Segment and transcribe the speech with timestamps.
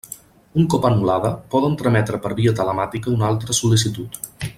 [0.61, 4.19] Un cop anul·lada, poden trametre per via telemàtica una altra sol·licitud.